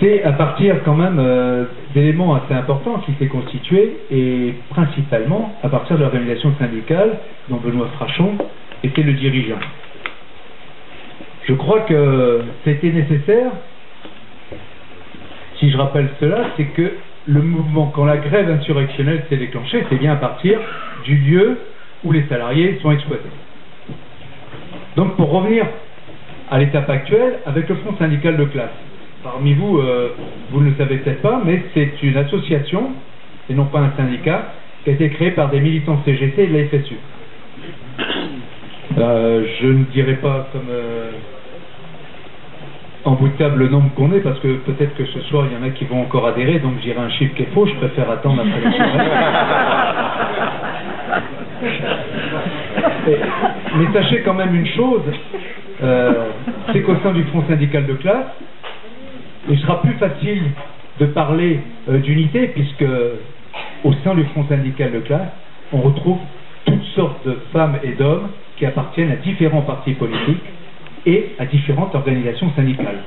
[0.00, 5.68] c'est à partir quand même euh, d'éléments assez importants qui s'est constitué et principalement à
[5.68, 7.18] partir de l'organisation syndicale
[7.48, 8.36] dont Benoît Frachon
[8.82, 9.58] était le dirigeant.
[11.46, 13.52] Je crois que c'était nécessaire,
[15.58, 16.92] si je rappelle cela, c'est que
[17.26, 20.58] le mouvement, quand la grève insurrectionnelle s'est déclenchée, c'est bien à partir
[21.04, 21.58] du lieu
[22.04, 23.28] où les salariés sont exploités.
[24.96, 25.66] Donc pour revenir
[26.50, 28.70] à l'étape actuelle, avec le Front syndical de classe,
[29.22, 30.10] Parmi vous, euh,
[30.52, 32.92] vous ne le savez peut-être pas, mais c'est une association,
[33.50, 34.52] et non pas un syndicat,
[34.84, 36.94] qui a été créée par des militants CGT et de la FSU.
[38.96, 41.10] Euh, je ne dirai pas comme euh,
[43.04, 45.54] en bout de table le nombre qu'on est, parce que peut-être que ce soir, il
[45.58, 47.74] y en a qui vont encore adhérer, donc j'irai un chiffre qui est faux, je
[47.74, 49.08] préfère attendre après soirée.
[53.78, 55.02] mais sachez quand même une chose,
[56.72, 58.28] c'est qu'au sein du Front syndical de classe,
[59.48, 60.42] il sera plus facile
[61.00, 62.84] de parler euh, d'unité puisque
[63.84, 65.28] au sein du Front syndical de classe,
[65.72, 66.18] on retrouve
[66.64, 70.42] toutes sortes de femmes et d'hommes qui appartiennent à différents partis politiques
[71.06, 72.98] et à différentes organisations syndicales.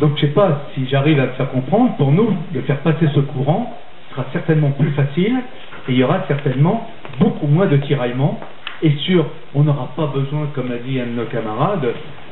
[0.00, 2.78] Donc je ne sais pas si j'arrive à le faire comprendre, pour nous, de faire
[2.78, 3.76] passer ce courant
[4.10, 5.36] sera certainement plus facile
[5.88, 6.88] et il y aura certainement
[7.20, 8.40] beaucoup moins de tiraillements.
[8.82, 11.86] Et sûr, on n'aura pas besoin, comme a dit un de nos camarades,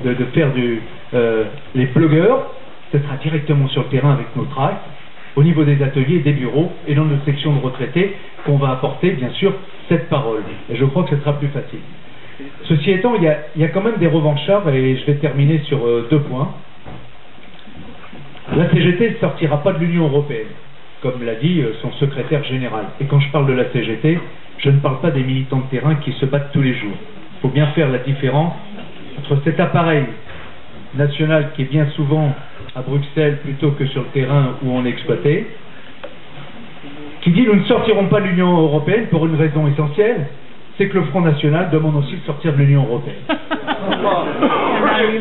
[0.05, 0.81] de, faire du,
[1.13, 2.47] euh, les pluggeurs
[2.93, 4.85] ce sera directement sur le terrain avec nos tracts,
[5.35, 9.11] au niveau des ateliers, des bureaux et dans nos sections de retraités, qu'on va apporter
[9.11, 9.53] bien sûr
[9.89, 10.43] cette parole.
[10.71, 11.81] Et je crois que ce sera plus facile.
[12.65, 16.07] Ceci étant, il y a, quand même des revanchards et je vais terminer sur euh,
[16.11, 16.53] deux points.
[18.55, 20.49] La CGT ne sortira pas de l'Union européenne,
[21.03, 22.87] comme l'a dit euh, son secrétaire général.
[23.01, 24.19] Et quand je parle de la CGT,
[24.59, 26.97] je ne parle pas des militants de terrain qui se battent tous les jours.
[27.39, 28.55] Il faut bien faire la différence
[29.19, 30.05] entre cet appareil
[30.95, 32.35] national qui est bien souvent
[32.77, 35.47] à Bruxelles plutôt que sur le terrain où on est exploité,
[37.23, 40.27] qui dit nous ne sortirons pas de l'Union européenne pour une raison essentielle,
[40.77, 43.17] c'est que le Front National demande aussi de sortir de l'Union européenne.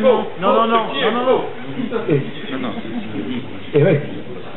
[0.02, 1.40] non, non, non, non, non.
[2.10, 2.20] Et,
[3.78, 4.00] et,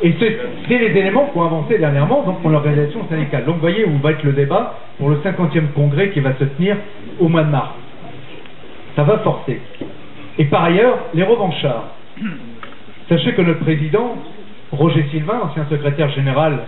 [0.02, 3.46] et c'est les éléments qu'on a avancé dernièrement donc pour l'organisation syndicale.
[3.46, 6.44] Donc vous voyez où va être le débat pour le 50e congrès qui va se
[6.44, 6.76] tenir
[7.18, 7.70] au mois de mars.
[8.94, 9.58] Ça va forcer.
[10.38, 11.94] Et par ailleurs, les revanchards.
[13.10, 14.18] Sachez que notre président,
[14.70, 16.60] Roger Sylvain, ancien secrétaire général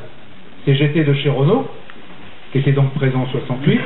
[0.65, 1.69] CGT de chez Renault,
[2.51, 3.81] qui était donc présent en 68,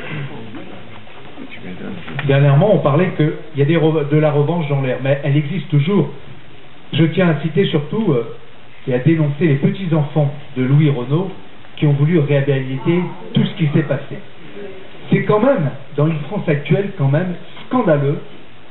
[2.26, 6.08] dernièrement on parlait qu'il y a de la revanche dans l'air, mais elle existe toujours.
[6.94, 8.34] Je tiens à citer surtout euh,
[8.88, 11.30] et à dénoncer les petits-enfants de Louis Renault
[11.76, 13.02] qui ont voulu réhabiliter
[13.34, 14.16] tout ce qui s'est passé.
[15.10, 17.34] C'est quand même, dans une France actuelle, quand même
[17.66, 18.18] scandaleux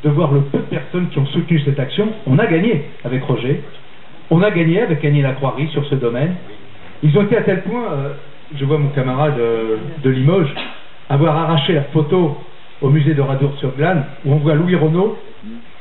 [0.05, 2.07] de voir le peu de personnes qui ont soutenu cette action.
[2.27, 3.63] On a gagné avec Roger,
[4.29, 6.35] on a gagné avec Annie Lacroix sur ce domaine.
[7.01, 8.13] Ils ont été à tel point, euh,
[8.55, 10.53] je vois mon camarade euh, de Limoges,
[11.09, 12.37] avoir arraché la photo
[12.81, 15.17] au musée de Radour-sur-Glane, où on voit Louis Renault,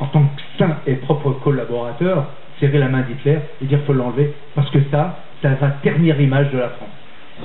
[0.01, 2.25] en tant que saint et propre collaborateur,
[2.61, 6.51] serrer la main d'Hitler et dire faut l'enlever, parce que ça, ça va ternir l'image
[6.51, 6.89] de la France.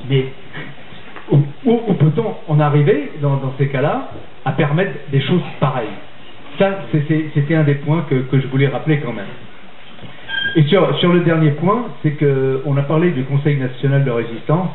[0.09, 0.27] Mais
[1.31, 4.11] où, peut-on en arriver, dans ces cas-là,
[4.45, 5.87] à permettre des choses pareilles?
[6.59, 9.25] Ça, c'était un des points que, je voulais rappeler quand même.
[10.55, 14.69] Et sur, le dernier point, c'est qu'on a parlé du Conseil national de résistance,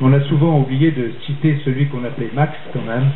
[0.00, 3.08] mais on a souvent oublié de citer celui qu'on appelait Max quand même,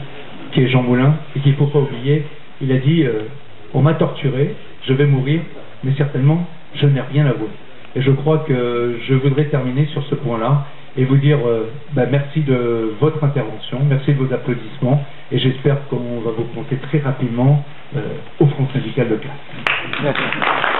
[0.52, 2.24] qui est Jean Moulin, et qu'il ne faut pas oublier.
[2.60, 3.28] Il a dit euh,
[3.74, 4.56] On m'a torturé,
[4.86, 5.40] je vais mourir,
[5.84, 7.48] mais certainement, je n'ai rien avoué.
[7.94, 10.66] Et je crois que je voudrais terminer sur ce point-là
[10.96, 15.86] et vous dire euh, bah, merci de votre intervention, merci de vos applaudissements, et j'espère
[15.88, 17.64] qu'on va vous compter très rapidement
[17.96, 18.00] euh,
[18.40, 20.79] au Front syndical de classe.